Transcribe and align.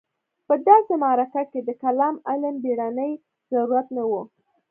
په 0.47 0.53
داسې 0.67 0.93
معرکه 1.03 1.43
کې 1.51 1.59
د 1.63 1.69
کلام 1.83 2.15
علم 2.29 2.55
بېړنی 2.63 3.11
ضرورت 3.51 3.87
نه 3.97 4.03
و. 4.09 4.11